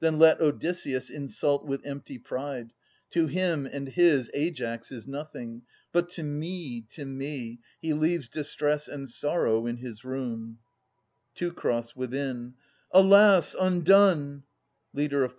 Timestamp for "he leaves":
7.80-8.28